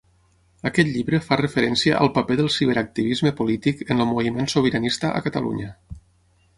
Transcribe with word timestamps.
Aquest 0.69 0.87
llibre 0.95 1.19
fa 1.25 1.37
referència 1.41 1.99
al 2.05 2.11
paper 2.17 2.39
del 2.41 2.51
ciberactivisme 2.55 3.35
polític 3.43 3.87
en 3.97 4.03
el 4.07 4.13
moviment 4.15 4.53
sobiranista 4.57 5.17
a 5.21 5.27
Catalunya. 5.29 5.75